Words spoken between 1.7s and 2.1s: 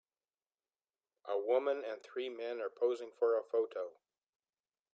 and